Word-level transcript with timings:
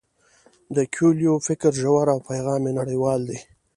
د 0.75 0.77
کویلیو 0.93 1.35
فکر 1.47 1.71
ژور 1.81 2.07
او 2.13 2.19
پیغام 2.29 2.61
یې 2.67 2.73
نړیوال 2.79 3.21
دی. 3.29 3.39